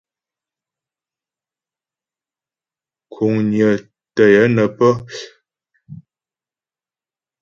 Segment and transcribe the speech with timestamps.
[3.13, 3.69] Kuŋnyə
[4.15, 4.93] tə́ yə nə́ pə́.